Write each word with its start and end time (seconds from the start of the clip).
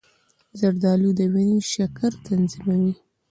زردآلو 0.59 1.09
د 1.19 1.21
وینې 1.33 1.59
شکر 1.73 2.11
تنظیموي. 2.27 2.93